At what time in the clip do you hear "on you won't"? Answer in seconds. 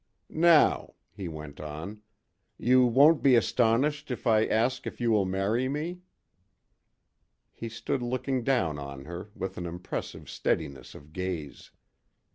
1.59-3.21